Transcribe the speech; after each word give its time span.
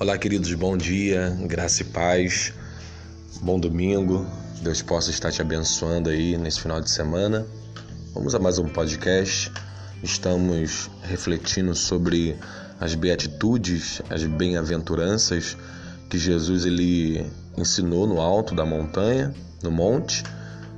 Olá, 0.00 0.16
queridos, 0.16 0.50
bom 0.54 0.78
dia, 0.78 1.36
graça 1.42 1.82
e 1.82 1.84
paz, 1.84 2.54
bom 3.42 3.60
domingo. 3.60 4.26
Deus 4.62 4.80
possa 4.80 5.10
estar 5.10 5.30
te 5.30 5.42
abençoando 5.42 6.08
aí 6.08 6.38
nesse 6.38 6.58
final 6.58 6.80
de 6.80 6.88
semana. 6.88 7.46
Vamos 8.14 8.34
a 8.34 8.38
mais 8.38 8.58
um 8.58 8.66
podcast. 8.66 9.52
Estamos 10.02 10.90
refletindo 11.02 11.74
sobre 11.74 12.34
as 12.80 12.94
beatitudes, 12.94 14.00
as 14.08 14.24
bem-aventuranças 14.24 15.54
que 16.08 16.16
Jesus 16.16 16.64
ele 16.64 17.30
ensinou 17.58 18.06
no 18.06 18.22
alto 18.22 18.54
da 18.54 18.64
montanha, 18.64 19.34
no 19.62 19.70
monte, 19.70 20.24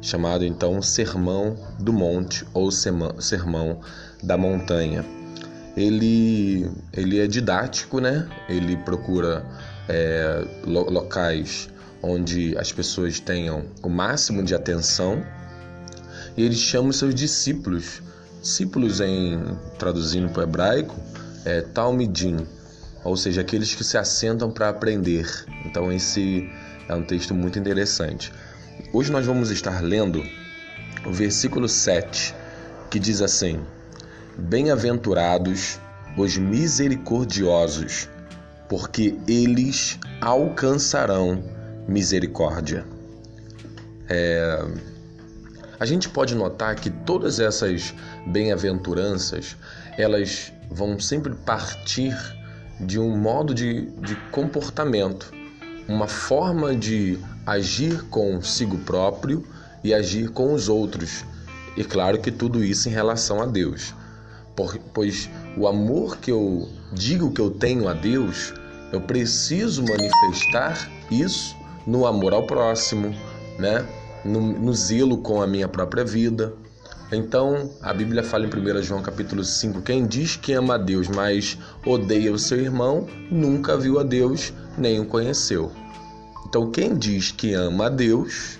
chamado 0.00 0.44
então 0.44 0.82
Sermão 0.82 1.56
do 1.78 1.92
Monte 1.92 2.44
ou 2.52 2.72
Sermão 2.72 3.80
da 4.20 4.36
Montanha 4.36 5.21
ele, 5.76 6.70
ele 6.92 7.20
é 7.20 7.26
didático, 7.26 8.00
né? 8.00 8.28
Ele 8.48 8.76
procura 8.76 9.44
é, 9.88 10.44
locais 10.64 11.68
onde 12.02 12.56
as 12.58 12.72
pessoas 12.72 13.20
tenham 13.20 13.64
o 13.82 13.88
máximo 13.88 14.42
de 14.42 14.54
atenção 14.54 15.24
e 16.36 16.42
ele 16.42 16.54
chama 16.54 16.90
os 16.90 16.96
seus 16.96 17.14
discípulos, 17.14 18.02
discípulos 18.40 19.00
em 19.00 19.38
traduzindo 19.78 20.28
para 20.30 20.40
o 20.40 20.42
hebraico, 20.42 20.94
é 21.44 21.60
talmidim, 21.60 22.46
ou 23.04 23.16
seja, 23.16 23.40
aqueles 23.40 23.74
que 23.74 23.84
se 23.84 23.96
assentam 23.96 24.50
para 24.50 24.68
aprender. 24.68 25.28
Então 25.64 25.92
esse 25.92 26.50
é 26.88 26.94
um 26.94 27.02
texto 27.02 27.34
muito 27.34 27.58
interessante. 27.58 28.32
Hoje 28.92 29.12
nós 29.12 29.24
vamos 29.26 29.50
estar 29.50 29.80
lendo 29.82 30.22
o 31.06 31.12
versículo 31.12 31.68
7, 31.68 32.34
que 32.90 32.98
diz 32.98 33.20
assim: 33.20 33.60
Bem-aventurados 34.38 35.78
os 36.16 36.38
misericordiosos, 36.38 38.08
porque 38.66 39.14
eles 39.28 39.98
alcançarão 40.22 41.42
misericórdia. 41.86 42.84
É... 44.08 44.64
A 45.78 45.84
gente 45.84 46.08
pode 46.08 46.34
notar 46.34 46.76
que 46.76 46.88
todas 46.88 47.40
essas 47.40 47.92
bem-aventuranças 48.26 49.56
elas 49.98 50.50
vão 50.70 50.98
sempre 50.98 51.34
partir 51.34 52.16
de 52.80 52.98
um 52.98 53.14
modo 53.16 53.54
de, 53.54 53.90
de 54.00 54.16
comportamento, 54.30 55.30
uma 55.86 56.08
forma 56.08 56.74
de 56.74 57.18
agir 57.44 58.02
consigo 58.04 58.78
próprio 58.78 59.46
e 59.84 59.92
agir 59.92 60.30
com 60.30 60.54
os 60.54 60.70
outros. 60.70 61.22
E 61.76 61.84
claro 61.84 62.18
que 62.18 62.30
tudo 62.30 62.64
isso 62.64 62.88
em 62.88 62.92
relação 62.92 63.42
a 63.42 63.46
Deus 63.46 63.92
pois 64.92 65.28
o 65.56 65.66
amor 65.66 66.18
que 66.18 66.30
eu 66.30 66.68
digo 66.92 67.32
que 67.32 67.40
eu 67.40 67.50
tenho 67.50 67.88
a 67.88 67.94
Deus, 67.94 68.52
eu 68.92 69.00
preciso 69.00 69.82
manifestar 69.82 70.90
isso 71.10 71.56
no 71.86 72.06
amor 72.06 72.32
ao 72.32 72.46
próximo, 72.46 73.14
né? 73.58 73.86
no, 74.24 74.40
no 74.40 74.74
zelo 74.74 75.18
com 75.18 75.42
a 75.42 75.46
minha 75.46 75.68
própria 75.68 76.04
vida. 76.04 76.52
Então, 77.10 77.70
a 77.82 77.92
Bíblia 77.92 78.22
fala 78.22 78.46
em 78.46 78.48
1 78.48 78.82
João 78.82 79.02
capítulo 79.02 79.44
5: 79.44 79.82
quem 79.82 80.06
diz 80.06 80.36
que 80.36 80.52
ama 80.52 80.74
a 80.74 80.78
Deus, 80.78 81.08
mas 81.08 81.58
odeia 81.84 82.32
o 82.32 82.38
seu 82.38 82.58
irmão, 82.58 83.06
nunca 83.30 83.76
viu 83.76 83.98
a 83.98 84.02
Deus, 84.02 84.52
nem 84.78 85.00
o 85.00 85.06
conheceu. 85.06 85.70
Então, 86.48 86.70
quem 86.70 86.96
diz 86.96 87.30
que 87.30 87.52
ama 87.52 87.86
a 87.86 87.90
Deus, 87.90 88.58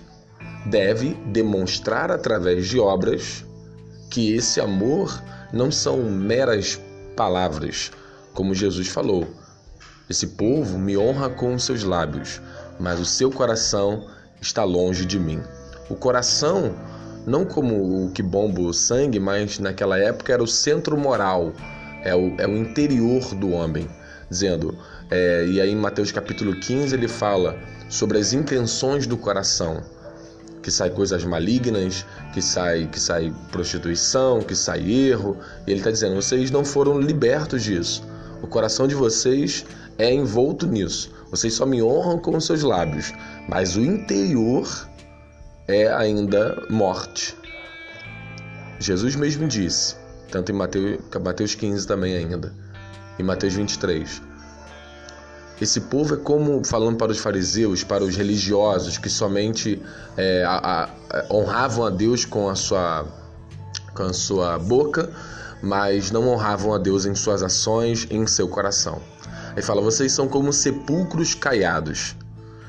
deve 0.67 1.15
demonstrar 1.33 2.11
através 2.11 2.69
de 2.69 2.79
obras 2.79 3.45
que 4.11 4.35
esse 4.35 4.61
amor 4.61 5.23
não 5.53 5.71
são 5.71 6.03
meras 6.03 6.81
palavras, 7.17 7.91
como 8.33 8.55
Jesus 8.55 8.89
falou. 8.89 9.27
Esse 10.09 10.29
povo 10.29 10.79
me 10.79 10.97
honra 10.97 11.29
com 11.29 11.55
os 11.55 11.65
seus 11.65 11.85
lábios, 11.85 12.41
mas 12.81 12.99
o 12.99 13.05
seu 13.05 13.31
coração 13.31 14.07
está 14.41 14.65
longe 14.65 15.05
de 15.05 15.19
mim. 15.19 15.41
O 15.91 15.95
coração, 15.95 16.75
não 17.27 17.45
como 17.45 18.07
o 18.07 18.11
que 18.11 18.23
bomba 18.23 18.63
o 18.63 18.73
sangue, 18.73 19.21
mas 19.21 19.59
naquela 19.59 19.99
época 19.99 20.33
era 20.33 20.43
o 20.43 20.49
centro 20.49 20.97
moral, 20.97 21.53
é 22.03 22.15
o, 22.15 22.35
é 22.39 22.47
o 22.47 22.57
interior 22.57 23.35
do 23.35 23.51
homem. 23.51 23.89
Dizendo, 24.31 24.79
é, 25.11 25.45
e 25.47 25.61
aí 25.61 25.71
em 25.71 25.77
Mateus 25.77 26.11
capítulo 26.11 26.59
15 26.59 26.95
ele 26.95 27.09
fala 27.09 27.59
sobre 27.89 28.19
as 28.19 28.33
intenções 28.33 29.07
do 29.07 29.19
coração 29.19 29.83
que 30.63 30.71
sai 30.71 30.91
coisas 30.91 31.25
malignas, 31.25 32.07
que 32.33 32.41
sai 32.41 32.87
que 32.87 33.01
sai 33.01 33.33
prostituição, 33.51 34.41
que 34.41 34.55
sai 34.55 34.91
erro. 34.91 35.37
E 35.67 35.71
ele 35.71 35.81
está 35.81 35.91
dizendo: 35.91 36.15
vocês 36.15 36.51
não 36.51 36.65
foram 36.65 37.01
libertos 37.01 37.63
disso. 37.65 38.05
O 38.43 38.47
coração 38.47 38.87
de 38.87 38.95
vocês 38.95 39.65
é 39.99 40.13
envolto 40.13 40.67
nisso. 40.67 41.11
Vocês 41.31 41.55
só 41.55 41.65
me 41.65 41.83
honram 41.83 42.19
com 42.19 42.37
os 42.37 42.47
seus 42.47 42.63
lábios, 42.63 43.13
mas 43.49 43.77
o 43.77 43.81
interior 43.81 44.69
é 45.67 45.93
ainda 45.93 46.67
morte. 46.69 47.37
Jesus 48.79 49.15
mesmo 49.15 49.47
disse, 49.47 49.97
tanto 50.31 50.51
em 50.51 50.55
Mateus, 50.55 50.99
Mateus 51.23 51.55
15 51.55 51.87
também 51.87 52.17
ainda, 52.17 52.53
em 53.19 53.23
Mateus 53.23 53.55
23. 53.55 54.32
Esse 55.63 55.83
povo 55.83 56.15
é 56.15 56.17
como, 56.17 56.65
falando 56.65 56.97
para 56.97 57.13
os 57.13 57.19
fariseus, 57.19 57.85
para 57.85 58.03
os 58.03 58.17
religiosos 58.17 58.99
que 58.99 59.09
somente 59.09 59.81
é, 60.17 60.43
a, 60.45 60.91
a, 61.09 61.25
honravam 61.33 61.87
a 61.87 61.91
Deus 61.91 62.25
com 62.25 62.49
a, 62.49 62.57
sua, 62.57 63.07
com 63.95 64.03
a 64.03 64.13
sua 64.13 64.59
boca, 64.59 65.09
mas 65.63 66.11
não 66.11 66.27
honravam 66.27 66.75
a 66.75 66.79
Deus 66.79 67.07
em 67.07 67.15
suas 67.15 67.45
ações, 67.45 68.09
em 68.11 68.27
seu 68.27 68.49
coração. 68.49 69.01
Aí 69.55 69.63
fala: 69.63 69.81
vocês 69.81 70.11
são 70.11 70.27
como 70.27 70.53
sepulcros 70.53 71.33
caiados, 71.33 72.17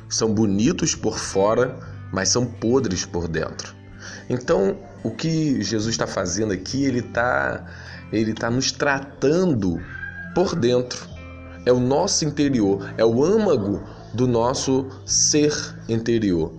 são 0.07 0.31
bonitos 0.31 0.93
por 0.93 1.17
fora, 1.17 1.75
mas 2.11 2.29
são 2.29 2.45
podres 2.45 3.07
por 3.07 3.27
dentro. 3.27 3.73
Então, 4.29 4.77
o 5.03 5.09
que 5.09 5.63
Jesus 5.63 5.95
está 5.95 6.05
fazendo 6.05 6.53
aqui, 6.53 6.85
ele 6.85 6.99
está 6.99 7.65
ele 8.11 8.35
tá 8.35 8.51
nos 8.51 8.71
tratando 8.71 9.81
por 10.35 10.55
dentro 10.55 11.12
é 11.66 11.72
o 11.72 11.79
nosso 11.79 12.25
interior, 12.25 12.94
é 12.97 13.06
o 13.06 13.24
âmago 13.24 13.81
do 14.13 14.28
nosso 14.28 14.88
ser 15.06 15.53
interior. 15.88 16.51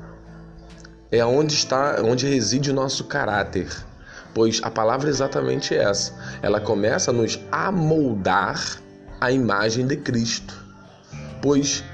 É 1.10 1.24
onde 1.24 1.54
está, 1.54 2.02
onde 2.02 2.26
reside 2.26 2.70
o 2.70 2.74
nosso 2.74 3.04
caráter. 3.04 3.68
Pois 4.34 4.60
a 4.64 4.70
palavra 4.70 5.08
é 5.08 5.10
exatamente 5.10 5.74
essa. 5.74 6.12
Ela 6.42 6.60
começa 6.60 7.10
a 7.10 7.14
nos 7.14 7.38
amoldar 7.52 8.78
a 9.20 9.30
imagem 9.30 9.86
de 9.86 9.96
Cristo. 9.96 10.54
Pois 11.40 11.84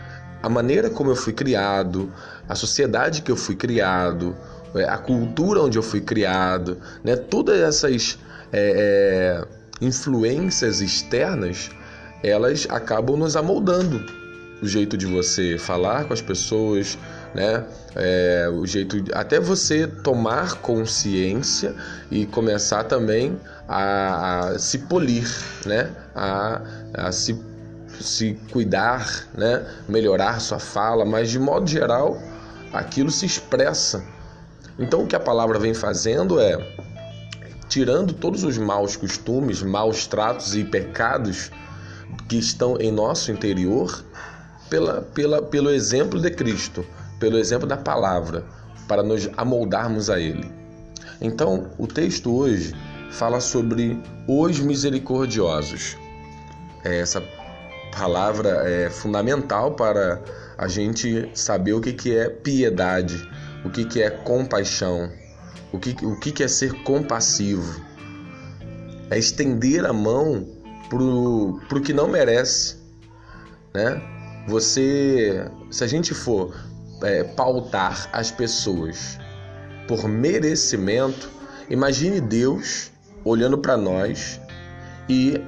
a 0.42 0.48
maneira 0.48 0.88
como 0.88 1.10
eu 1.10 1.16
fui 1.16 1.34
criado, 1.34 2.10
a 2.48 2.54
sociedade 2.54 3.20
que 3.20 3.30
eu 3.30 3.36
fui 3.36 3.54
criado, 3.54 4.34
é, 4.74 4.84
a 4.84 4.96
cultura 4.96 5.60
onde 5.60 5.76
eu 5.76 5.82
fui 5.82 6.00
criado, 6.00 6.78
né, 7.04 7.14
todas 7.14 7.60
essas 7.60 8.18
é, 8.52 9.42
é, 9.42 9.84
influências 9.84 10.80
externas 10.80 11.70
elas 12.22 12.66
acabam 12.70 13.16
nos 13.16 13.36
amoldando 13.36 14.20
o 14.62 14.68
jeito 14.68 14.96
de 14.96 15.06
você 15.06 15.56
falar 15.56 16.04
com 16.04 16.12
as 16.12 16.20
pessoas, 16.20 16.98
né? 17.34 17.64
É, 17.94 18.48
o 18.52 18.66
jeito 18.66 19.00
de, 19.00 19.12
até 19.14 19.40
você 19.40 19.86
tomar 19.86 20.56
consciência 20.56 21.74
e 22.10 22.26
começar 22.26 22.84
também 22.84 23.38
a, 23.66 24.50
a 24.50 24.58
se 24.58 24.78
polir, 24.80 25.28
né? 25.64 25.90
A, 26.14 26.60
a 26.94 27.12
se, 27.12 27.40
se 28.00 28.38
cuidar, 28.52 29.26
né? 29.34 29.66
Melhorar 29.88 30.40
sua 30.40 30.58
fala, 30.58 31.04
mas 31.04 31.30
de 31.30 31.38
modo 31.38 31.66
geral 31.66 32.20
aquilo 32.72 33.10
se 33.10 33.26
expressa. 33.26 34.04
Então 34.78 35.04
o 35.04 35.06
que 35.06 35.16
a 35.16 35.20
palavra 35.20 35.58
vem 35.58 35.74
fazendo 35.74 36.38
é 36.38 36.58
tirando 37.68 38.12
todos 38.12 38.42
os 38.42 38.58
maus 38.58 38.96
costumes, 38.96 39.62
maus 39.62 40.06
tratos 40.06 40.56
e 40.56 40.64
pecados 40.64 41.50
que 42.30 42.38
estão 42.38 42.76
em 42.80 42.92
nosso 42.92 43.32
interior 43.32 44.04
pela, 44.70 45.02
pela, 45.02 45.42
pelo 45.42 45.68
exemplo 45.68 46.20
de 46.20 46.30
Cristo, 46.30 46.86
pelo 47.18 47.36
exemplo 47.36 47.66
da 47.66 47.76
palavra, 47.76 48.44
para 48.86 49.02
nos 49.02 49.28
amoldarmos 49.36 50.08
a 50.08 50.20
Ele. 50.20 50.48
Então, 51.20 51.72
o 51.76 51.88
texto 51.88 52.32
hoje 52.32 52.72
fala 53.10 53.40
sobre 53.40 54.00
os 54.28 54.60
misericordiosos. 54.60 55.96
É, 56.84 57.00
essa 57.00 57.20
palavra 57.98 58.62
é 58.64 58.88
fundamental 58.88 59.72
para 59.72 60.22
a 60.56 60.68
gente 60.68 61.28
saber 61.34 61.72
o 61.72 61.80
que, 61.80 61.92
que 61.92 62.16
é 62.16 62.28
piedade, 62.28 63.28
o 63.64 63.70
que, 63.70 63.84
que 63.84 64.00
é 64.00 64.08
compaixão, 64.08 65.10
o 65.72 65.80
que, 65.80 65.96
o 66.06 66.16
que, 66.20 66.30
que 66.30 66.44
é 66.44 66.48
ser 66.48 66.74
compassivo. 66.84 67.84
É 69.10 69.18
estender 69.18 69.84
a 69.84 69.92
mão 69.92 70.59
pro, 70.90 71.58
pro 71.68 71.80
que 71.80 71.94
não 71.94 72.06
merece, 72.06 72.76
né? 73.72 74.02
Você, 74.46 75.50
se 75.70 75.84
a 75.84 75.86
gente 75.86 76.12
for 76.12 76.54
é, 77.02 77.24
pautar 77.24 78.10
as 78.12 78.30
pessoas 78.30 79.18
por 79.88 80.06
merecimento, 80.06 81.30
imagine 81.70 82.20
Deus 82.20 82.90
olhando 83.24 83.56
para 83.58 83.76
nós 83.76 84.40
e 85.08 85.40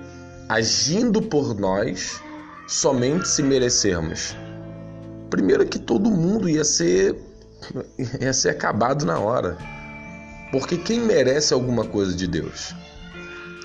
agindo 0.49 1.21
por 1.21 1.59
nós 1.59 2.21
somente 2.67 3.29
se 3.29 3.43
merecermos? 3.43 4.37
Primeiro 5.29 5.67
que 5.67 5.79
todo 5.79 6.11
mundo 6.11 6.49
ia 6.49 6.65
ser 6.65 7.17
ia 8.21 8.33
ser 8.33 8.51
acabado 8.51 9.05
na 9.05 9.19
hora. 9.19 9.57
Porque 10.51 10.77
quem 10.77 11.01
merece 11.01 11.55
alguma 11.55 11.85
coisa 11.85 12.15
de 12.15 12.27
Deus? 12.27 12.75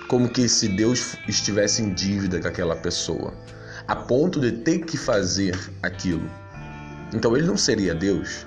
Como 0.08 0.30
que 0.30 0.48
se 0.48 0.68
Deus 0.70 1.18
estivesse 1.28 1.82
em 1.82 1.94
dívida 1.94 2.40
com 2.40 2.48
aquela 2.48 2.76
pessoa, 2.76 3.34
a 3.88 3.96
ponto 3.96 4.40
de 4.40 4.52
ter 4.52 4.80
que 4.80 4.98
fazer 4.98 5.58
aquilo. 5.82 6.30
Então 7.14 7.36
ele 7.36 7.46
não 7.46 7.58
seria 7.58 7.94
Deus. 7.94 8.46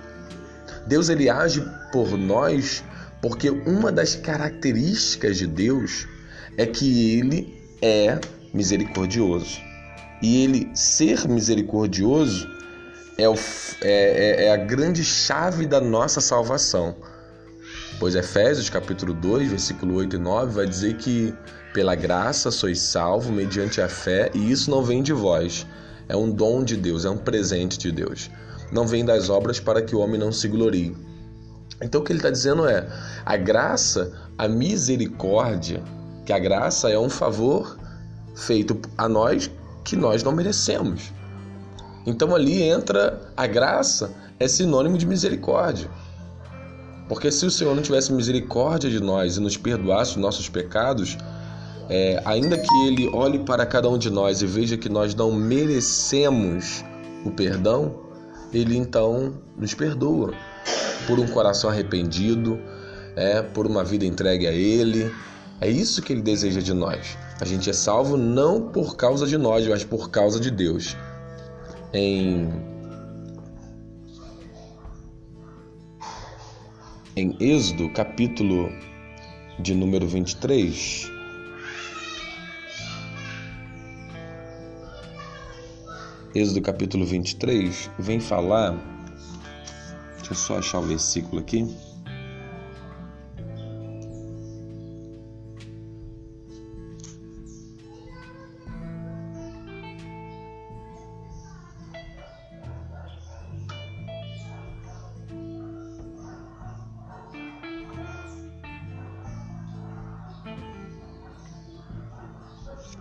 Deus 0.86 1.08
ele 1.08 1.28
age 1.28 1.62
por 1.92 2.16
nós 2.16 2.82
porque 3.20 3.50
uma 3.50 3.92
das 3.92 4.14
características 4.16 5.36
de 5.36 5.46
Deus 5.46 6.06
é 6.56 6.66
que 6.66 7.18
ele 7.18 7.62
é 7.82 8.18
misericordioso. 8.52 9.60
E 10.22 10.44
ele 10.44 10.70
ser 10.74 11.28
misericordioso 11.28 12.48
é, 13.16 13.28
o, 13.28 13.34
é, 13.82 14.44
é, 14.44 14.44
é 14.46 14.52
a 14.52 14.56
grande 14.56 15.04
chave 15.04 15.66
da 15.66 15.80
nossa 15.80 16.20
salvação. 16.20 16.96
Pois 18.00 18.14
Efésios 18.14 18.70
capítulo 18.70 19.12
2, 19.12 19.50
versículo 19.50 19.96
8 19.96 20.16
e 20.16 20.18
9 20.18 20.52
vai 20.54 20.66
dizer 20.66 20.96
que 20.96 21.34
pela 21.74 21.94
graça 21.94 22.50
sois 22.50 22.80
salvo 22.80 23.30
mediante 23.30 23.78
a 23.78 23.90
fé, 23.90 24.30
e 24.32 24.50
isso 24.50 24.70
não 24.70 24.82
vem 24.82 25.02
de 25.02 25.12
vós. 25.12 25.66
É 26.08 26.16
um 26.16 26.30
dom 26.30 26.64
de 26.64 26.78
Deus, 26.78 27.04
é 27.04 27.10
um 27.10 27.18
presente 27.18 27.78
de 27.78 27.92
Deus. 27.92 28.30
Não 28.72 28.86
vem 28.86 29.04
das 29.04 29.28
obras 29.28 29.60
para 29.60 29.82
que 29.82 29.94
o 29.94 29.98
homem 29.98 30.18
não 30.18 30.32
se 30.32 30.48
glorie. 30.48 30.96
Então 31.82 32.00
o 32.00 32.04
que 32.04 32.10
ele 32.10 32.20
está 32.20 32.30
dizendo 32.30 32.66
é: 32.66 32.88
a 33.22 33.36
graça, 33.36 34.10
a 34.38 34.48
misericórdia, 34.48 35.82
que 36.24 36.32
a 36.32 36.38
graça 36.38 36.88
é 36.88 36.98
um 36.98 37.10
favor 37.10 37.78
feito 38.34 38.80
a 38.96 39.06
nós 39.10 39.50
que 39.84 39.94
nós 39.94 40.22
não 40.22 40.32
merecemos. 40.32 41.12
Então 42.06 42.34
ali 42.34 42.62
entra 42.62 43.30
a 43.36 43.46
graça, 43.46 44.10
é 44.38 44.48
sinônimo 44.48 44.96
de 44.96 45.04
misericórdia. 45.04 45.90
Porque 47.10 47.28
se 47.32 47.44
o 47.44 47.50
Senhor 47.50 47.74
não 47.74 47.82
tivesse 47.82 48.12
misericórdia 48.12 48.88
de 48.88 49.00
nós 49.00 49.36
e 49.36 49.40
nos 49.40 49.56
perdoasse 49.56 50.12
os 50.12 50.16
nossos 50.18 50.48
pecados, 50.48 51.18
é, 51.88 52.22
ainda 52.24 52.56
que 52.56 52.72
Ele 52.86 53.08
olhe 53.08 53.40
para 53.40 53.66
cada 53.66 53.88
um 53.88 53.98
de 53.98 54.08
nós 54.08 54.42
e 54.42 54.46
veja 54.46 54.76
que 54.76 54.88
nós 54.88 55.12
não 55.12 55.32
merecemos 55.32 56.84
o 57.24 57.32
perdão, 57.32 57.96
Ele 58.52 58.76
então 58.76 59.34
nos 59.56 59.74
perdoa 59.74 60.32
por 61.08 61.18
um 61.18 61.26
coração 61.26 61.68
arrependido, 61.68 62.60
é, 63.16 63.42
por 63.42 63.66
uma 63.66 63.82
vida 63.82 64.04
entregue 64.04 64.46
a 64.46 64.52
Ele. 64.52 65.12
É 65.60 65.68
isso 65.68 66.00
que 66.02 66.12
Ele 66.12 66.22
deseja 66.22 66.60
de 66.60 66.72
nós. 66.72 67.18
A 67.40 67.44
gente 67.44 67.68
é 67.68 67.72
salvo 67.72 68.16
não 68.16 68.68
por 68.68 68.94
causa 68.94 69.26
de 69.26 69.36
nós, 69.36 69.66
mas 69.66 69.82
por 69.82 70.10
causa 70.10 70.38
de 70.38 70.48
Deus. 70.48 70.96
Em 71.92 72.48
em 77.20 77.36
Êxodo, 77.38 77.90
capítulo 77.90 78.72
de 79.58 79.74
número 79.74 80.08
23. 80.08 81.10
Êxodo 86.34 86.62
capítulo 86.62 87.04
23 87.04 87.90
vem 87.98 88.20
falar. 88.20 88.72
Deixa 90.16 90.32
eu 90.32 90.34
só 90.34 90.58
achar 90.58 90.78
o 90.78 90.82
versículo 90.82 91.42
aqui. 91.42 91.68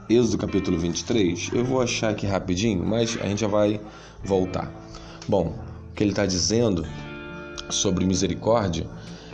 Êxodo 0.09 0.39
capítulo 0.39 0.75
23, 0.75 1.51
eu 1.53 1.63
vou 1.63 1.79
achar 1.79 2.09
aqui 2.09 2.25
rapidinho, 2.25 2.83
mas 2.83 3.15
a 3.21 3.27
gente 3.27 3.41
já 3.41 3.47
vai 3.47 3.79
voltar. 4.23 4.73
Bom, 5.27 5.53
o 5.91 5.93
que 5.93 6.01
ele 6.01 6.09
está 6.09 6.25
dizendo 6.25 6.83
sobre 7.69 8.07
misericórdia, 8.07 8.87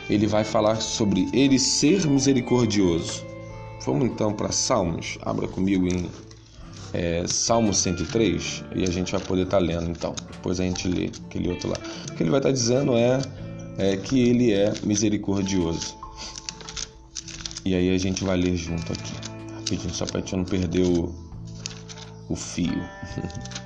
ele 0.09 0.27
vai 0.27 0.43
falar 0.43 0.75
sobre 0.81 1.29
ele 1.31 1.57
ser 1.57 2.05
misericordioso. 2.05 3.23
Vamos 3.85 4.03
então 4.09 4.33
para 4.33 4.51
Salmos, 4.51 5.17
abra 5.21 5.47
comigo 5.47 5.87
em 5.87 6.11
é, 6.91 7.23
Salmo 7.25 7.73
103 7.73 8.65
e 8.75 8.83
a 8.83 8.91
gente 8.91 9.13
vai 9.13 9.21
poder 9.21 9.43
estar 9.43 9.59
tá 9.59 9.63
lendo 9.63 9.89
então. 9.89 10.13
Depois 10.29 10.59
a 10.59 10.63
gente 10.63 10.89
lê 10.89 11.09
aquele 11.25 11.47
outro 11.47 11.69
lá. 11.69 11.77
O 12.11 12.15
que 12.15 12.23
ele 12.23 12.31
vai 12.31 12.39
estar 12.39 12.49
tá 12.49 12.53
dizendo 12.53 12.97
é, 12.97 13.21
é 13.77 13.95
que 13.95 14.19
ele 14.19 14.51
é 14.51 14.73
misericordioso. 14.83 15.95
E 17.63 17.73
aí 17.73 17.95
a 17.95 17.97
gente 17.97 18.25
vai 18.25 18.35
ler 18.35 18.57
junto 18.57 18.91
aqui 18.91 19.34
rapidinho, 19.65 19.93
só 19.93 20.05
pra 20.05 20.19
gente 20.19 20.35
não 20.35 20.45
perder 20.45 20.83
o, 20.83 21.11
o 22.29 22.35
fio. 22.35 22.87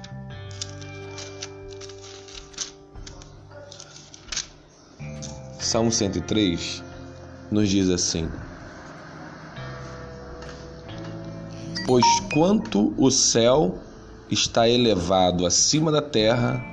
Salmo 5.59 5.91
103 5.91 6.81
nos 7.51 7.67
diz 7.69 7.89
assim: 7.89 8.29
Pois 11.85 12.05
quanto 12.33 12.93
o 12.97 13.11
céu 13.11 13.77
está 14.31 14.67
elevado 14.69 15.45
acima 15.45 15.91
da 15.91 16.01
terra, 16.01 16.63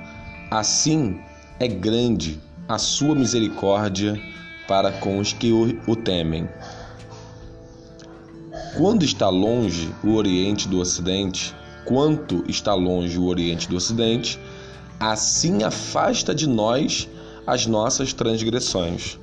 assim 0.49 1.19
é 1.59 1.67
grande 1.67 2.41
a 2.67 2.77
sua 2.77 3.13
misericórdia 3.13 4.19
para 4.67 4.91
com 4.91 5.19
os 5.19 5.33
que 5.33 5.51
o, 5.51 5.95
temem. 5.95 6.47
Quando 8.77 9.03
está 9.03 9.27
longe 9.27 9.91
o 10.03 10.13
Oriente 10.13 10.67
do 10.67 10.79
Ocidente, 10.79 11.55
quanto 11.83 12.43
está 12.47 12.75
longe 12.75 13.17
o 13.17 13.25
Oriente 13.25 13.67
do 13.67 13.75
Ocidente, 13.75 14.39
assim 14.99 15.63
afasta 15.63 16.35
de 16.35 16.47
nós 16.47 17.09
as 17.47 17.65
nossas 17.65 18.13
transgressões. 18.13 19.17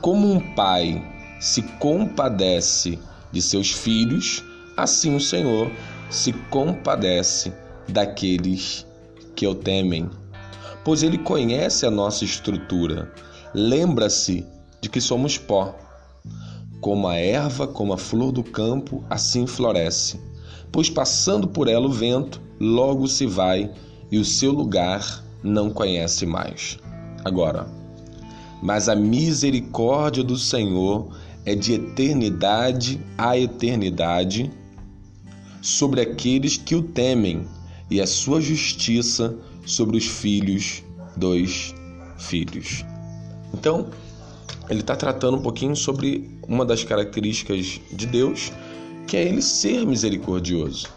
Como 0.00 0.32
um 0.32 0.54
pai 0.54 1.04
se 1.38 1.60
compadece 1.60 2.98
de 3.30 3.42
seus 3.42 3.70
filhos, 3.70 4.42
assim 4.78 5.14
o 5.14 5.20
Senhor 5.20 5.70
se 6.08 6.32
compadece 6.32 7.52
daqueles 7.86 8.86
que 9.36 9.46
o 9.46 9.54
temem, 9.54 10.08
pois 10.82 11.02
ele 11.02 11.18
conhece 11.18 11.84
a 11.84 11.90
nossa 11.90 12.24
estrutura, 12.24 13.12
lembra-se 13.52 14.46
de 14.80 14.88
que 14.88 15.02
somos 15.02 15.36
pó. 15.36 15.87
Como 16.80 17.08
a 17.08 17.16
erva, 17.16 17.66
como 17.66 17.92
a 17.92 17.98
flor 17.98 18.32
do 18.32 18.42
campo, 18.42 19.04
assim 19.10 19.46
floresce. 19.46 20.20
Pois 20.70 20.88
passando 20.88 21.48
por 21.48 21.68
ela 21.68 21.86
o 21.86 21.92
vento, 21.92 22.40
logo 22.60 23.08
se 23.08 23.26
vai 23.26 23.70
e 24.10 24.18
o 24.18 24.24
seu 24.24 24.52
lugar 24.52 25.24
não 25.42 25.70
conhece 25.70 26.26
mais. 26.26 26.78
Agora, 27.24 27.66
mas 28.62 28.88
a 28.88 28.96
misericórdia 28.96 30.22
do 30.22 30.36
Senhor 30.36 31.08
é 31.44 31.54
de 31.54 31.74
eternidade 31.74 33.00
a 33.16 33.38
eternidade 33.38 34.50
sobre 35.60 36.00
aqueles 36.00 36.56
que 36.56 36.74
o 36.74 36.82
temem, 36.82 37.46
e 37.90 38.00
a 38.00 38.06
sua 38.06 38.40
justiça 38.40 39.34
sobre 39.64 39.96
os 39.96 40.06
filhos 40.06 40.82
dos 41.16 41.74
filhos. 42.18 42.84
Então, 43.52 43.86
ele 44.68 44.80
está 44.80 44.94
tratando 44.94 45.36
um 45.36 45.42
pouquinho 45.42 45.74
sobre 45.74 46.28
uma 46.46 46.64
das 46.64 46.84
características 46.84 47.80
de 47.90 48.06
Deus, 48.06 48.52
que 49.06 49.16
é 49.16 49.24
ele 49.24 49.40
ser 49.40 49.86
misericordioso, 49.86 50.88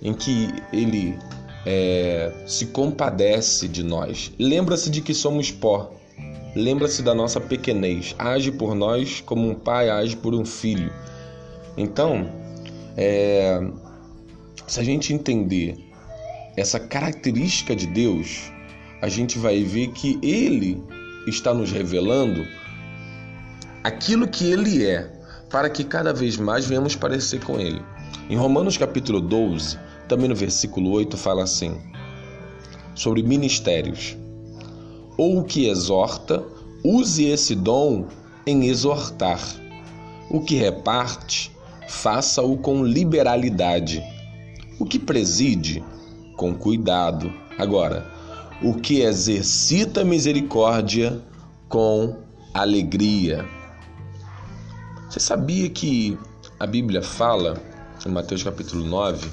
em 0.00 0.14
que 0.14 0.48
ele 0.72 1.18
é, 1.64 2.32
se 2.46 2.66
compadece 2.66 3.66
de 3.66 3.82
nós. 3.82 4.32
Lembra-se 4.38 4.88
de 4.88 5.00
que 5.00 5.12
somos 5.12 5.50
pó, 5.50 5.92
lembra-se 6.54 7.02
da 7.02 7.14
nossa 7.14 7.40
pequenez, 7.40 8.14
age 8.18 8.52
por 8.52 8.74
nós 8.74 9.20
como 9.20 9.48
um 9.48 9.54
pai 9.54 9.90
age 9.90 10.16
por 10.16 10.34
um 10.34 10.44
filho. 10.44 10.92
Então, 11.76 12.30
é, 12.96 13.60
se 14.66 14.80
a 14.80 14.84
gente 14.84 15.12
entender 15.12 15.76
essa 16.56 16.80
característica 16.80 17.74
de 17.76 17.86
Deus, 17.86 18.50
a 19.02 19.08
gente 19.08 19.38
vai 19.38 19.62
ver 19.62 19.88
que 19.88 20.18
Ele 20.22 20.82
está 21.26 21.52
nos 21.52 21.70
revelando 21.70 22.46
aquilo 23.82 24.26
que 24.26 24.50
ele 24.50 24.84
é, 24.84 25.12
para 25.50 25.70
que 25.70 25.84
cada 25.84 26.12
vez 26.12 26.36
mais 26.36 26.66
venhamos 26.66 26.96
parecer 26.96 27.44
com 27.44 27.58
ele. 27.60 27.80
Em 28.28 28.36
Romanos 28.36 28.76
capítulo 28.76 29.20
12, 29.20 29.78
também 30.08 30.28
no 30.28 30.34
versículo 30.34 30.90
8, 30.90 31.16
fala 31.16 31.44
assim: 31.44 31.80
sobre 32.96 33.22
ministérios. 33.22 34.16
Ou 35.16 35.38
o 35.38 35.44
que 35.44 35.68
exorta, 35.68 36.42
use 36.82 37.24
esse 37.24 37.54
dom 37.54 38.06
em 38.46 38.66
exortar. 38.66 39.40
O 40.28 40.40
que 40.40 40.56
reparte, 40.56 41.52
faça-o 41.88 42.56
com 42.56 42.84
liberalidade. 42.84 44.02
O 44.80 44.84
que 44.84 44.98
preside, 44.98 45.84
com 46.36 46.54
cuidado. 46.54 47.32
Agora, 47.56 48.15
o 48.62 48.74
que 48.74 49.02
exercita 49.02 50.04
misericórdia, 50.04 51.20
com 51.68 52.16
alegria. 52.54 53.44
Você 55.10 55.20
sabia 55.20 55.68
que 55.68 56.18
a 56.58 56.66
Bíblia 56.66 57.02
fala, 57.02 57.60
em 58.06 58.10
Mateus 58.10 58.42
capítulo 58.42 58.84
9, 58.84 59.28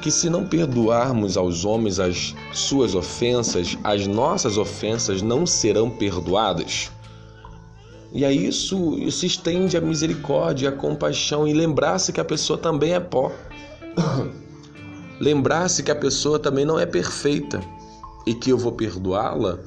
que 0.00 0.10
se 0.10 0.28
não 0.28 0.46
perdoarmos 0.46 1.36
aos 1.36 1.64
homens 1.64 2.00
as 2.00 2.34
suas 2.52 2.94
ofensas, 2.94 3.78
as 3.84 4.06
nossas 4.06 4.58
ofensas 4.58 5.22
não 5.22 5.46
serão 5.46 5.88
perdoadas? 5.88 6.90
E 8.12 8.24
aí 8.24 8.46
isso, 8.46 8.98
isso 8.98 9.24
estende 9.26 9.76
a 9.76 9.80
misericórdia, 9.80 10.70
a 10.70 10.72
compaixão 10.72 11.46
e 11.46 11.52
lembrar-se 11.52 12.12
que 12.12 12.20
a 12.20 12.24
pessoa 12.24 12.58
também 12.58 12.94
é 12.94 13.00
pó. 13.00 13.30
lembrar-se 15.20 15.82
que 15.82 15.90
a 15.90 15.96
pessoa 15.96 16.38
também 16.38 16.64
não 16.64 16.78
é 16.78 16.86
perfeita 16.86 17.60
e 18.26 18.34
que 18.34 18.50
eu 18.50 18.58
vou 18.58 18.72
perdoá-la 18.72 19.58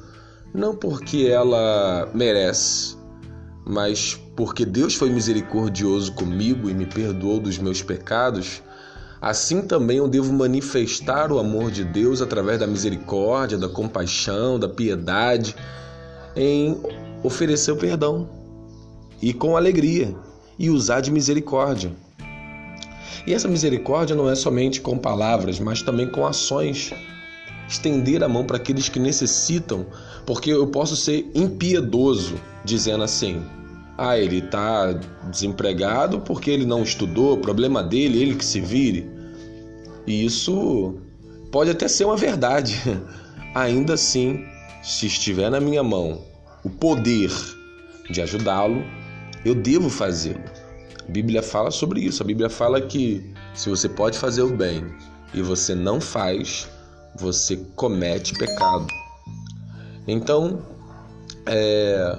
não 0.52 0.74
porque 0.74 1.28
ela 1.30 2.10
merece, 2.14 2.96
mas 3.66 4.18
porque 4.34 4.64
Deus 4.64 4.94
foi 4.94 5.10
misericordioso 5.10 6.12
comigo 6.12 6.70
e 6.70 6.74
me 6.74 6.86
perdoou 6.86 7.38
dos 7.38 7.58
meus 7.58 7.82
pecados. 7.82 8.62
Assim 9.20 9.62
também 9.62 9.98
eu 9.98 10.08
devo 10.08 10.32
manifestar 10.32 11.30
o 11.32 11.38
amor 11.38 11.70
de 11.70 11.84
Deus 11.84 12.22
através 12.22 12.58
da 12.58 12.66
misericórdia, 12.66 13.58
da 13.58 13.68
compaixão, 13.68 14.58
da 14.58 14.68
piedade, 14.68 15.54
em 16.36 16.80
oferecer 17.22 17.72
o 17.72 17.76
perdão 17.76 18.28
e 19.20 19.34
com 19.34 19.56
alegria 19.56 20.14
e 20.58 20.70
usar 20.70 21.00
de 21.00 21.10
misericórdia. 21.10 21.92
E 23.26 23.34
essa 23.34 23.48
misericórdia 23.48 24.16
não 24.16 24.30
é 24.30 24.34
somente 24.34 24.80
com 24.80 24.96
palavras, 24.96 25.60
mas 25.60 25.82
também 25.82 26.08
com 26.10 26.26
ações. 26.26 26.94
Estender 27.68 28.22
a 28.24 28.28
mão 28.28 28.44
para 28.44 28.56
aqueles 28.56 28.88
que 28.88 28.98
necessitam, 28.98 29.86
porque 30.24 30.50
eu 30.50 30.66
posso 30.68 30.96
ser 30.96 31.30
impiedoso 31.34 32.40
dizendo 32.64 33.04
assim: 33.04 33.42
ah, 33.98 34.16
ele 34.16 34.38
está 34.38 34.92
desempregado 35.28 36.20
porque 36.20 36.50
ele 36.50 36.64
não 36.64 36.84
estudou, 36.84 37.36
problema 37.36 37.82
dele, 37.82 38.22
ele 38.22 38.36
que 38.36 38.44
se 38.44 38.60
vire. 38.60 39.10
E 40.06 40.24
isso 40.24 40.94
pode 41.50 41.70
até 41.70 41.88
ser 41.88 42.04
uma 42.04 42.16
verdade. 42.16 42.80
Ainda 43.54 43.94
assim, 43.94 44.46
se 44.82 45.06
estiver 45.06 45.50
na 45.50 45.60
minha 45.60 45.82
mão 45.82 46.22
o 46.64 46.70
poder 46.70 47.30
de 48.08 48.22
ajudá-lo, 48.22 48.84
eu 49.44 49.54
devo 49.54 49.90
fazê-lo. 49.90 50.40
A 51.08 51.10
Bíblia 51.10 51.42
fala 51.42 51.70
sobre 51.70 52.00
isso. 52.00 52.22
A 52.22 52.26
Bíblia 52.26 52.48
fala 52.48 52.80
que 52.80 53.24
se 53.54 53.68
você 53.68 53.88
pode 53.88 54.16
fazer 54.16 54.42
o 54.42 54.56
bem 54.56 54.84
e 55.34 55.42
você 55.42 55.74
não 55.74 56.00
faz, 56.00 56.68
você 57.16 57.56
comete 57.74 58.34
pecado. 58.34 58.86
Então, 60.06 60.62
é, 61.46 62.18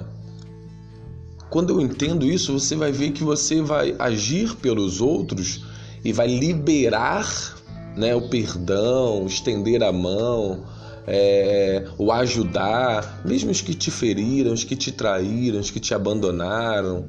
quando 1.48 1.70
eu 1.70 1.80
entendo 1.80 2.26
isso, 2.26 2.52
você 2.52 2.76
vai 2.76 2.92
ver 2.92 3.10
que 3.10 3.24
você 3.24 3.60
vai 3.60 3.94
agir 3.98 4.54
pelos 4.56 5.00
outros 5.00 5.64
e 6.04 6.12
vai 6.12 6.28
liberar 6.28 7.26
né, 7.96 8.14
o 8.14 8.28
perdão, 8.28 9.26
estender 9.26 9.82
a 9.82 9.92
mão, 9.92 10.64
é, 11.06 11.88
o 11.98 12.12
ajudar, 12.12 13.22
mesmo 13.24 13.50
os 13.50 13.60
que 13.60 13.74
te 13.74 13.90
feriram, 13.90 14.52
os 14.52 14.62
que 14.62 14.76
te 14.76 14.92
traíram, 14.92 15.58
os 15.58 15.70
que 15.70 15.80
te 15.80 15.92
abandonaram. 15.92 17.06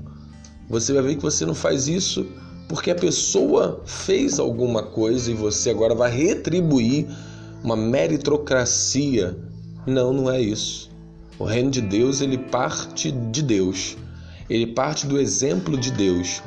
Você 0.69 0.91
vai 0.93 1.03
ver 1.03 1.15
que 1.17 1.21
você 1.21 1.45
não 1.45 1.53
faz 1.53 1.87
isso 1.87 2.25
porque 2.67 2.89
a 2.89 2.95
pessoa 2.95 3.81
fez 3.85 4.39
alguma 4.39 4.81
coisa 4.81 5.29
e 5.29 5.33
você 5.33 5.69
agora 5.69 5.93
vai 5.93 6.09
retribuir 6.09 7.05
uma 7.63 7.75
meritocracia. 7.75 9.37
Não, 9.85 10.13
não 10.13 10.31
é 10.31 10.39
isso. 10.41 10.89
O 11.37 11.43
reino 11.43 11.71
de 11.71 11.81
Deus 11.81 12.21
ele 12.21 12.37
parte 12.37 13.11
de 13.11 13.41
Deus. 13.41 13.97
Ele 14.49 14.67
parte 14.67 15.07
do 15.07 15.19
exemplo 15.19 15.77
de 15.77 15.91
Deus, 15.91 16.41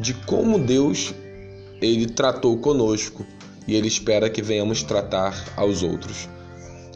de 0.00 0.12
como 0.14 0.58
Deus 0.58 1.14
ele 1.80 2.06
tratou 2.06 2.58
conosco 2.58 3.24
e 3.66 3.74
ele 3.74 3.88
espera 3.88 4.28
que 4.28 4.42
venhamos 4.42 4.82
tratar 4.82 5.34
aos 5.56 5.82
outros 5.82 6.28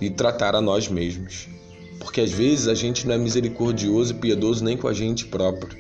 e 0.01 0.11
tratar 0.11 0.55
a 0.55 0.61
nós 0.61 0.89
mesmos. 0.89 1.49
Porque 1.99 2.21
às 2.21 2.33
vezes 2.33 2.67
a 2.67 2.75
gente 2.75 3.07
não 3.07 3.15
é 3.15 3.19
misericordioso 3.19 4.13
e 4.13 4.17
piedoso 4.17 4.65
nem 4.65 4.77
com 4.77 4.89
a 4.89 4.93
gente 4.93 5.27
próprio. 5.27 5.79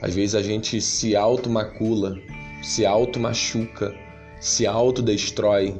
Às 0.00 0.14
vezes 0.14 0.34
a 0.34 0.42
gente 0.42 0.80
se 0.80 1.14
auto-macula, 1.14 2.16
se 2.62 2.86
auto-machuca, 2.86 3.94
se 4.40 4.66
autodestrói. 4.66 5.74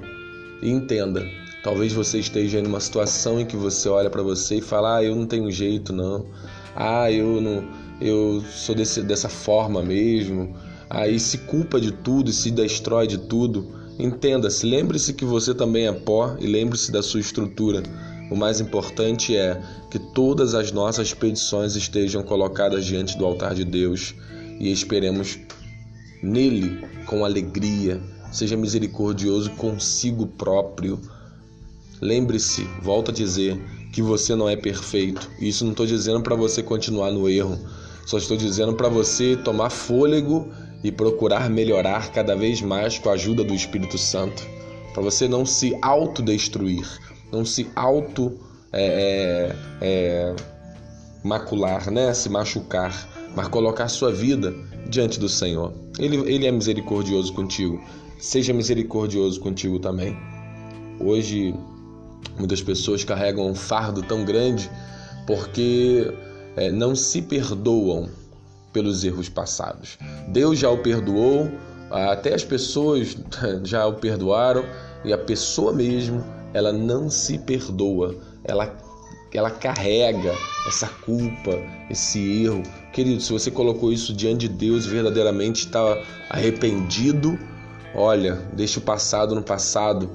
E 0.62 0.70
entenda, 0.70 1.26
talvez 1.62 1.92
você 1.92 2.18
esteja 2.18 2.58
em 2.58 2.66
uma 2.66 2.80
situação 2.80 3.40
em 3.40 3.44
que 3.44 3.56
você 3.56 3.88
olha 3.88 4.10
para 4.10 4.22
você 4.22 4.56
e 4.56 4.60
fala: 4.60 4.96
"Ah, 4.96 5.04
eu 5.04 5.14
não 5.14 5.26
tenho 5.26 5.50
jeito 5.50 5.92
não. 5.92 6.26
Ah, 6.74 7.10
eu 7.10 7.40
não 7.40 7.64
eu 8.00 8.42
sou 8.50 8.74
desse, 8.74 9.02
dessa 9.02 9.28
forma 9.28 9.82
mesmo". 9.82 10.54
Aí 10.88 11.18
se 11.18 11.38
culpa 11.38 11.80
de 11.80 11.90
tudo 11.90 12.30
e 12.30 12.32
se 12.32 12.50
destrói 12.50 13.06
de 13.06 13.18
tudo. 13.18 13.74
Entenda-se, 13.98 14.66
lembre-se 14.66 15.14
que 15.14 15.24
você 15.24 15.54
também 15.54 15.86
é 15.86 15.92
pó 15.92 16.36
e 16.38 16.46
lembre-se 16.46 16.92
da 16.92 17.02
sua 17.02 17.20
estrutura. 17.20 17.82
O 18.30 18.36
mais 18.36 18.60
importante 18.60 19.36
é 19.36 19.60
que 19.90 19.98
todas 19.98 20.54
as 20.54 20.72
nossas 20.72 21.14
petições 21.14 21.76
estejam 21.76 22.22
colocadas 22.22 22.84
diante 22.84 23.16
do 23.16 23.24
altar 23.24 23.54
de 23.54 23.64
Deus 23.64 24.14
e 24.58 24.70
esperemos 24.70 25.38
nele 26.22 26.80
com 27.06 27.24
alegria. 27.24 28.00
Seja 28.32 28.56
misericordioso 28.56 29.50
consigo 29.52 30.26
próprio. 30.26 31.00
Lembre-se, 32.00 32.64
volto 32.82 33.10
a 33.10 33.14
dizer, 33.14 33.58
que 33.92 34.02
você 34.02 34.34
não 34.34 34.48
é 34.48 34.54
perfeito. 34.54 35.30
Isso 35.40 35.64
não 35.64 35.70
estou 35.70 35.86
dizendo 35.86 36.20
para 36.20 36.36
você 36.36 36.62
continuar 36.62 37.10
no 37.10 37.28
erro. 37.28 37.58
Só 38.04 38.18
estou 38.18 38.36
dizendo 38.36 38.74
para 38.74 38.88
você 38.88 39.36
tomar 39.36 39.70
fôlego 39.70 40.48
e 40.84 40.92
procurar 40.92 41.48
melhorar 41.48 42.12
cada 42.12 42.36
vez 42.36 42.60
mais 42.60 42.98
com 42.98 43.08
a 43.08 43.14
ajuda 43.14 43.42
do 43.42 43.54
Espírito 43.54 43.98
Santo, 43.98 44.46
para 44.92 45.02
você 45.02 45.26
não 45.26 45.44
se 45.44 45.76
autodestruir, 45.82 46.86
não 47.32 47.44
se 47.44 47.68
auto 47.74 48.38
é, 48.72 48.84
é, 48.84 49.56
é, 49.80 50.36
macular, 51.24 51.90
né? 51.90 52.12
se 52.14 52.28
machucar, 52.28 53.08
mas 53.34 53.48
colocar 53.48 53.88
sua 53.88 54.12
vida 54.12 54.54
diante 54.88 55.18
do 55.18 55.28
Senhor. 55.28 55.72
Ele, 55.98 56.16
ele 56.30 56.46
é 56.46 56.52
misericordioso 56.52 57.32
contigo, 57.32 57.82
seja 58.18 58.52
misericordioso 58.52 59.40
contigo 59.40 59.78
também. 59.78 60.16
Hoje, 61.00 61.54
muitas 62.38 62.62
pessoas 62.62 63.04
carregam 63.04 63.46
um 63.46 63.54
fardo 63.54 64.02
tão 64.02 64.24
grande 64.24 64.70
porque 65.26 66.12
é, 66.56 66.70
não 66.70 66.94
se 66.94 67.22
perdoam 67.22 68.08
pelos 68.72 69.04
erros 69.04 69.28
passados. 69.28 69.98
Deus 70.28 70.58
já 70.58 70.70
o 70.70 70.78
perdoou, 70.78 71.50
até 71.90 72.34
as 72.34 72.44
pessoas 72.44 73.16
já 73.64 73.86
o 73.86 73.94
perdoaram 73.94 74.64
e 75.04 75.12
a 75.12 75.18
pessoa 75.18 75.72
mesmo, 75.72 76.24
ela 76.52 76.72
não 76.72 77.10
se 77.10 77.38
perdoa, 77.38 78.16
ela 78.44 78.84
ela 79.32 79.50
carrega 79.50 80.34
essa 80.66 80.86
culpa, 81.04 81.58
esse 81.90 82.44
erro. 82.44 82.62
Querido, 82.92 83.20
se 83.20 83.30
você 83.32 83.50
colocou 83.50 83.92
isso 83.92 84.14
diante 84.14 84.48
de 84.48 84.54
Deus, 84.54 84.86
verdadeiramente 84.86 85.66
está 85.66 85.82
arrependido, 86.30 87.38
olha, 87.96 88.34
deixa 88.52 88.78
o 88.78 88.82
passado 88.82 89.34
no 89.34 89.42
passado, 89.42 90.10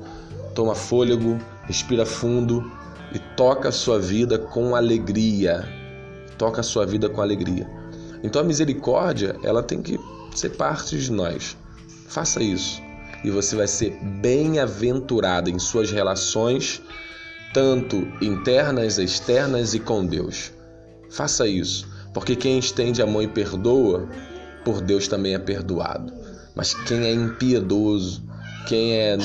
toma 0.56 0.76
fôlego, 0.76 1.38
respira 1.64 2.06
fundo 2.06 2.72
e 3.14 3.20
toca 3.36 3.70
a 3.70 3.72
sua 3.72 4.00
vida 4.00 4.38
com 4.38 4.76
alegria. 4.76 5.68
Toca 6.38 6.62
a 6.62 6.64
sua 6.64 6.86
vida 6.86 7.10
com 7.10 7.22
alegria. 7.22 7.70
Então 8.24 8.42
a 8.42 8.46
misericórdia, 8.46 9.36
ela 9.44 9.62
tem 9.62 9.82
que 9.82 10.00
ser 10.34 10.52
parte 10.52 10.98
de 10.98 11.12
nós. 11.12 11.58
Faça 12.08 12.42
isso 12.42 12.82
e 13.24 13.30
você 13.30 13.56
vai 13.56 13.68
ser 13.68 13.98
bem-aventurado 14.02 15.50
em 15.50 15.60
suas 15.60 15.92
relações, 15.92 16.82
tanto 17.54 18.08
internas, 18.22 18.98
externas 18.98 19.74
e 19.74 19.80
com 19.80 20.06
Deus. 20.06 20.52
Faça 21.10 21.48
isso, 21.48 21.88
porque 22.14 22.36
quem 22.36 22.58
estende 22.58 23.02
a 23.02 23.06
mão 23.06 23.22
e 23.22 23.28
perdoa, 23.28 24.08
por 24.64 24.82
Deus 24.82 25.08
também 25.08 25.36
é 25.36 25.40
perdoado. 25.40 26.21
Mas 26.56 26.74
quem 26.74 27.04
é 27.04 27.14
impiedoso, 27.14 28.24
quem 28.68 28.94
é 28.94 29.18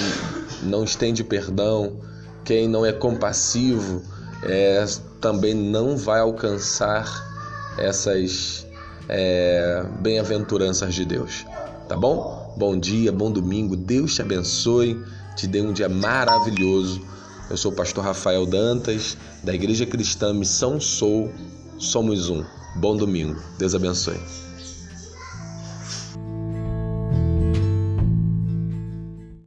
não 0.62 0.84
estende 0.84 1.24
perdão, 1.24 1.98
quem 2.44 2.68
não 2.68 2.86
é 2.86 2.92
compassivo, 2.92 4.02
é, 4.42 4.84
também 5.20 5.54
não 5.54 5.96
vai 5.96 6.20
alcançar 6.20 7.24
essas 7.78 8.66
é, 9.08 9.84
bem-aventuranças 10.00 10.94
de 10.94 11.04
Deus. 11.04 11.44
Tá 11.88 11.96
bom? 11.96 12.54
Bom 12.56 12.78
dia, 12.78 13.12
bom 13.12 13.30
domingo, 13.30 13.76
Deus 13.76 14.14
te 14.14 14.22
abençoe, 14.22 15.02
te 15.36 15.46
dê 15.46 15.60
um 15.60 15.72
dia 15.72 15.88
maravilhoso. 15.88 17.02
Eu 17.50 17.56
sou 17.56 17.70
o 17.70 17.74
pastor 17.74 18.04
Rafael 18.04 18.46
Dantas, 18.46 19.16
da 19.44 19.54
Igreja 19.54 19.86
Cristã 19.86 20.32
Missão 20.32 20.80
Sou, 20.80 21.30
somos 21.78 22.28
um. 22.28 22.44
Bom 22.74 22.96
domingo, 22.96 23.40
Deus 23.58 23.74
abençoe. 23.74 24.45